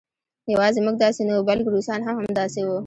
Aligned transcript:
یوازې 0.53 0.79
موږ 0.85 0.95
داسې 1.03 1.21
نه 1.27 1.33
وو 1.35 1.47
بلکې 1.49 1.69
روسان 1.75 1.99
هم 2.07 2.15
همداسې 2.19 2.59
وو 2.63 2.77